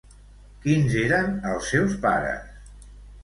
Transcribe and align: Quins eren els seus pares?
Quins 0.63 0.95
eren 1.01 1.29
els 1.51 1.69
seus 1.73 1.93
pares? 2.05 2.91